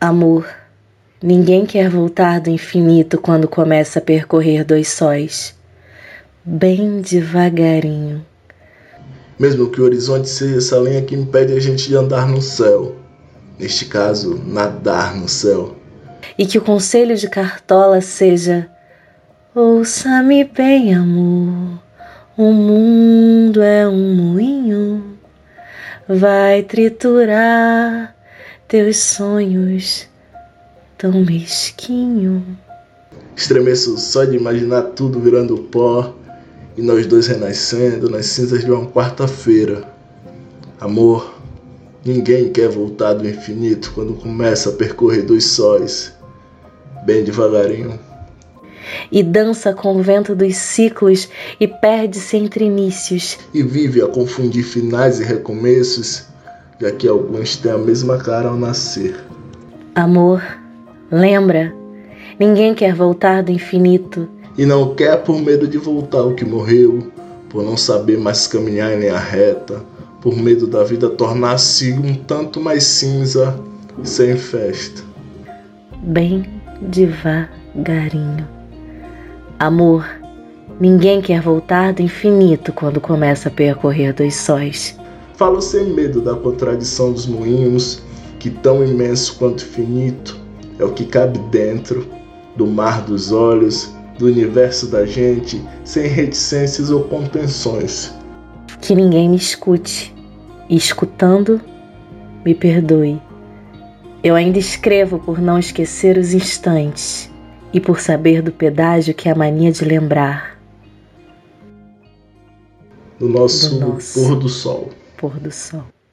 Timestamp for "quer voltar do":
1.66-2.48, 42.52-43.26, 62.74-63.50, 81.20-82.02